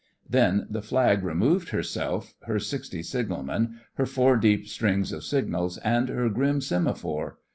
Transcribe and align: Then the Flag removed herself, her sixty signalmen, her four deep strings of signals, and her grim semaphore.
Then 0.27 0.65
the 0.67 0.81
Flag 0.81 1.23
removed 1.23 1.69
herself, 1.69 2.33
her 2.45 2.57
sixty 2.57 3.03
signalmen, 3.03 3.81
her 3.97 4.07
four 4.07 4.35
deep 4.35 4.67
strings 4.67 5.11
of 5.11 5.23
signals, 5.23 5.77
and 5.77 6.09
her 6.09 6.27
grim 6.27 6.59
semaphore. 6.59 7.37